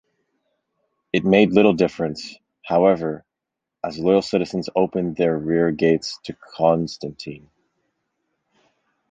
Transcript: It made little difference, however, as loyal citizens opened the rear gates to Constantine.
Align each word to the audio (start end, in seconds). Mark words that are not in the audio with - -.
It 1.13 1.23
made 1.25 1.53
little 1.53 1.73
difference, 1.75 2.35
however, 2.65 3.23
as 3.83 3.99
loyal 3.99 4.23
citizens 4.23 4.67
opened 4.75 5.17
the 5.17 5.31
rear 5.31 5.69
gates 5.69 6.19
to 6.23 6.35
Constantine. 6.55 7.51